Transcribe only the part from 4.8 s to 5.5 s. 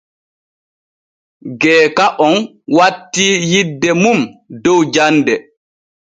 jande.